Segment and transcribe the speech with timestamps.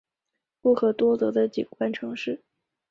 [0.63, 2.41] 不可多得的景观城市